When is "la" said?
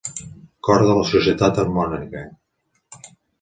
0.99-1.03